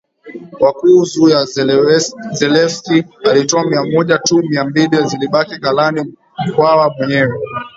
wake 0.59 0.87
juu 1.15 1.29
ya 1.29 1.45
Zelewski 2.33 3.03
alitoa 3.25 3.63
mia 3.69 3.83
moja 3.83 4.17
tu 4.17 4.43
mia 4.49 4.63
mbili 4.65 5.07
zilibaki 5.07 5.57
ghalani 5.57 6.13
Mkwawa 6.47 6.89
mwenyewe 6.97 7.39